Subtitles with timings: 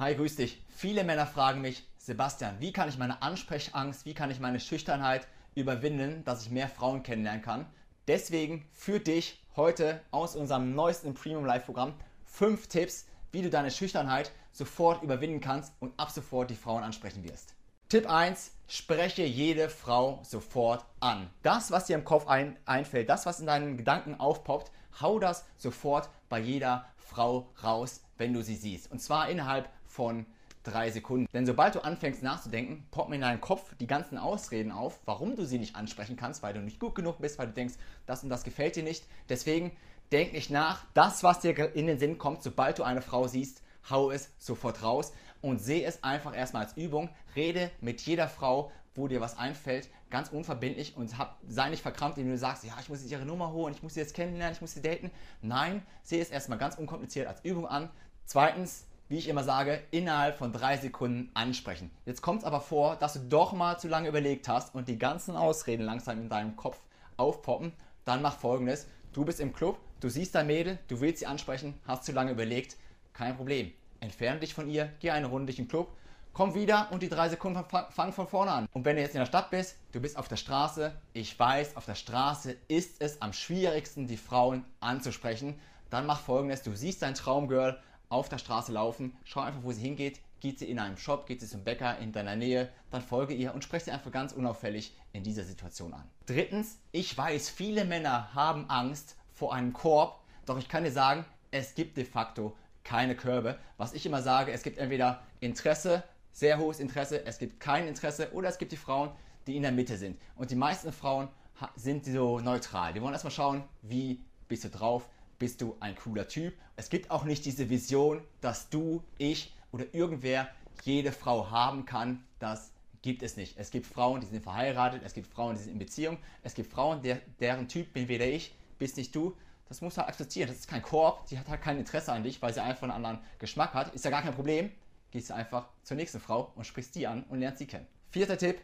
[0.00, 0.58] Hi, grüß dich.
[0.70, 5.28] Viele Männer fragen mich, Sebastian, wie kann ich meine Ansprechangst, wie kann ich meine Schüchternheit
[5.54, 7.66] überwinden, dass ich mehr Frauen kennenlernen kann?
[8.08, 11.92] Deswegen für dich heute aus unserem neuesten Premium Live Programm
[12.24, 17.22] fünf Tipps, wie du deine Schüchternheit sofort überwinden kannst und ab sofort die Frauen ansprechen
[17.22, 17.54] wirst.
[17.90, 21.28] Tipp 1, spreche jede Frau sofort an.
[21.42, 24.72] Das, was dir im Kopf ein, einfällt, das, was in deinen Gedanken aufpoppt,
[25.02, 28.90] hau das sofort bei jeder Frau raus, wenn du sie siehst.
[28.90, 30.24] Und zwar innerhalb von
[30.62, 31.26] drei Sekunden.
[31.32, 35.44] Denn sobald du anfängst nachzudenken, poppen in deinem Kopf die ganzen Ausreden auf, warum du
[35.44, 37.74] sie nicht ansprechen kannst, weil du nicht gut genug bist, weil du denkst,
[38.06, 39.04] das und das gefällt dir nicht.
[39.28, 39.72] Deswegen
[40.12, 40.84] denk nicht nach.
[40.94, 44.82] Das, was dir in den Sinn kommt, sobald du eine Frau siehst, hau es sofort
[44.82, 47.08] raus und sehe es einfach erstmal als Übung.
[47.34, 52.18] Rede mit jeder Frau, wo dir was einfällt, ganz unverbindlich und hab, sei nicht verkrampft,
[52.18, 54.54] indem du sagst, ja, ich muss jetzt ihre Nummer holen, ich muss sie jetzt kennenlernen,
[54.54, 55.10] ich muss sie daten.
[55.40, 57.88] Nein, sehe es erstmal ganz unkompliziert als Übung an.
[58.26, 61.90] Zweitens, wie ich immer sage, innerhalb von drei Sekunden ansprechen.
[62.06, 64.98] Jetzt kommt es aber vor, dass du doch mal zu lange überlegt hast und die
[64.98, 66.78] ganzen Ausreden langsam in deinem Kopf
[67.16, 67.72] aufpoppen.
[68.04, 71.74] Dann mach folgendes: Du bist im Club, du siehst dein Mädel, du willst sie ansprechen,
[71.88, 72.76] hast zu lange überlegt,
[73.12, 73.72] kein Problem.
[73.98, 75.88] Entferne dich von ihr, geh eine Runde durch den Club,
[76.32, 78.68] komm wieder und die drei Sekunden fangen von vorne an.
[78.72, 81.76] Und wenn du jetzt in der Stadt bist, du bist auf der Straße, ich weiß,
[81.76, 85.58] auf der Straße ist es am schwierigsten, die Frauen anzusprechen.
[85.90, 87.76] Dann mach folgendes: Du siehst dein Traumgirl
[88.10, 91.40] auf der Straße laufen, schau einfach, wo sie hingeht, geht sie in einem Shop, geht
[91.40, 94.94] sie zum Bäcker in deiner Nähe, dann folge ihr und spreche sie einfach ganz unauffällig
[95.12, 96.08] in dieser Situation an.
[96.26, 101.24] Drittens, ich weiß, viele Männer haben Angst vor einem Korb, doch ich kann dir sagen,
[101.50, 103.58] es gibt de facto keine Körbe.
[103.76, 106.02] Was ich immer sage, es gibt entweder Interesse,
[106.32, 109.10] sehr hohes Interesse, es gibt kein Interesse oder es gibt die Frauen,
[109.46, 110.18] die in der Mitte sind.
[110.36, 111.28] Und die meisten Frauen
[111.76, 112.92] sind so neutral.
[112.92, 115.08] Die wollen erstmal schauen, wie bist du drauf,
[115.40, 116.54] bist du ein cooler Typ.
[116.76, 120.48] Es gibt auch nicht diese Vision, dass du, ich oder irgendwer
[120.84, 122.22] jede Frau haben kann.
[122.38, 122.70] Das
[123.02, 123.56] gibt es nicht.
[123.58, 126.70] Es gibt Frauen, die sind verheiratet, es gibt Frauen, die sind in Beziehung, es gibt
[126.70, 129.34] Frauen, der, deren Typ bin weder ich, bist nicht du.
[129.68, 130.48] Das muss halt akzeptieren.
[130.48, 132.92] Das ist kein Korb, die hat halt kein Interesse an dich, weil sie einfach einen
[132.92, 133.94] anderen Geschmack hat.
[133.94, 134.70] Ist ja gar kein Problem.
[135.10, 137.86] Gehst du einfach zur nächsten Frau und sprichst die an und lernst sie kennen.
[138.10, 138.60] Vierter Tipp,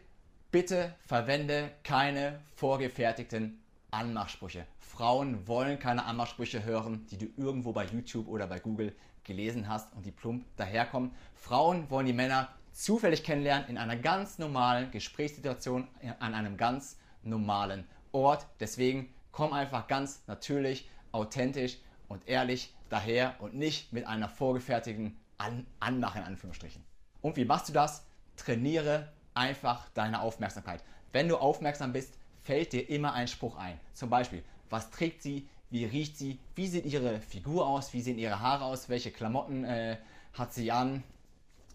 [0.51, 3.63] bitte verwende keine vorgefertigten
[3.97, 4.67] Anmachsprüche.
[4.79, 9.91] Frauen wollen keine Anmachsprüche hören, die du irgendwo bei YouTube oder bei Google gelesen hast
[9.95, 11.11] und die plump daherkommen.
[11.33, 15.87] Frauen wollen die Männer zufällig kennenlernen in einer ganz normalen Gesprächssituation,
[16.19, 18.45] an einem ganz normalen Ort.
[18.59, 25.65] Deswegen komm einfach ganz natürlich, authentisch und ehrlich daher und nicht mit einer vorgefertigten An
[25.79, 26.83] Anmache in Anführungsstrichen.
[27.21, 28.05] Und wie machst du das?
[28.35, 30.83] Trainiere einfach deine Aufmerksamkeit.
[31.11, 32.13] Wenn du aufmerksam bist,
[32.47, 33.77] fällt dir immer ein Spruch ein.
[33.93, 38.17] Zum Beispiel, was trägt sie, wie riecht sie, wie sieht ihre Figur aus, wie sehen
[38.17, 39.97] ihre Haare aus, welche Klamotten äh,
[40.31, 41.03] hat sie an,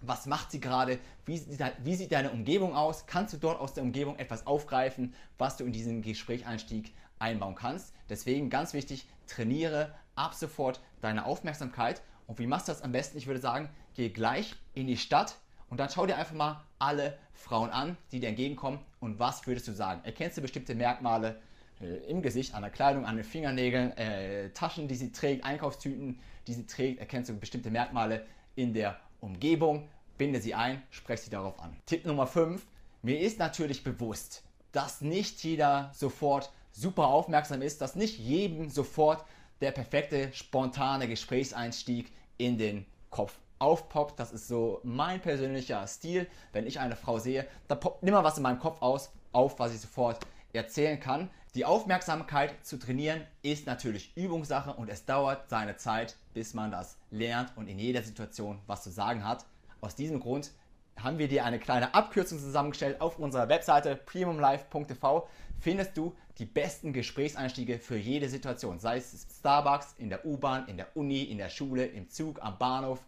[0.00, 1.43] was macht sie gerade, wie,
[1.84, 5.65] wie, sieht deine Umgebung aus, kannst du dort aus der Umgebung etwas aufgreifen, was du
[5.65, 7.93] in diesen Gesprächseinstieg einbauen kannst.
[8.09, 12.00] Deswegen ganz wichtig, trainiere ab sofort deine Aufmerksamkeit.
[12.27, 13.19] Und wie machst du das am besten?
[13.19, 15.37] Ich würde sagen, geh gleich in die Stadt
[15.72, 19.66] und dann schau dir einfach mal alle Frauen an, die dir entgegenkommen und was würdest
[19.69, 20.03] du sagen?
[20.05, 21.41] Erkennst du bestimmte Merkmale
[21.81, 26.21] äh, im Gesicht, an der Kleidung, an den Fingernägeln, äh, Taschen, die sie trägt, Einkaufstüten,
[26.47, 27.00] die sie trägt?
[27.00, 29.88] Erkennst du bestimmte Merkmale in der Umgebung?
[30.19, 31.75] Binde sie ein, spreche sie darauf an.
[31.87, 32.66] Tipp Nummer 5.
[33.00, 39.25] Mir ist natürlich bewusst, dass nicht jeder sofort super aufmerksam ist, dass nicht jedem sofort
[39.62, 44.18] der perfekte, spontane Gesprächseinstieg in den Kopf aufpoppt.
[44.18, 46.26] Das ist so mein persönlicher Stil.
[46.52, 49.72] Wenn ich eine Frau sehe, da poppt immer was in meinem Kopf aus, auf, was
[49.72, 50.18] ich sofort
[50.52, 51.30] erzählen kann.
[51.54, 56.96] Die Aufmerksamkeit zu trainieren ist natürlich Übungssache und es dauert seine Zeit, bis man das
[57.10, 59.44] lernt und in jeder Situation was zu sagen hat.
[59.80, 60.50] Aus diesem Grund
[60.96, 63.00] haben wir dir eine kleine Abkürzung zusammengestellt.
[63.00, 68.78] Auf unserer Webseite premiumlife.tv findest du die besten Gesprächseinstiege für jede Situation.
[68.78, 72.58] Sei es Starbucks, in der U-Bahn, in der Uni, in der Schule, im Zug, am
[72.58, 73.00] Bahnhof,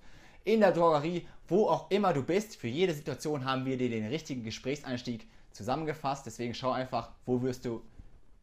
[0.45, 2.57] in der Drogerie, wo auch immer du bist.
[2.57, 6.27] Für jede Situation haben wir dir den richtigen Gesprächseinstieg zusammengefasst.
[6.27, 7.83] Deswegen schau einfach, wo wirst du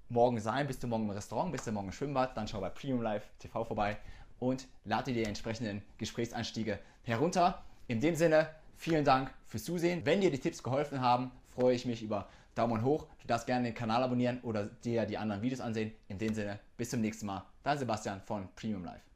[0.10, 0.68] morgen sein?
[0.68, 1.52] Bist du morgen im Restaurant?
[1.52, 2.36] Bist du morgen im Schwimmbad?
[2.36, 3.98] Dann schau bei Premium Live TV vorbei
[4.40, 7.64] und lade dir die entsprechenden Gesprächseinstiege herunter.
[7.88, 10.02] In dem Sinne, vielen Dank fürs Zusehen.
[10.06, 13.06] Wenn dir die Tipps geholfen haben, freue ich mich über Daumen hoch.
[13.22, 15.92] Du darfst gerne den Kanal abonnieren oder dir die anderen Videos ansehen.
[16.08, 17.44] In dem Sinne, bis zum nächsten Mal.
[17.64, 19.11] Dein Sebastian von Premium Live.